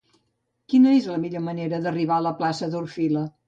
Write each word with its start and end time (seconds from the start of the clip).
Quina 0.73 0.93
és 1.01 1.11
la 1.11 1.19
millor 1.27 1.45
manera 1.49 1.83
d'arribar 1.87 2.19
a 2.19 2.27
la 2.31 2.35
plaça 2.43 2.75
d'Orfila? 2.77 3.27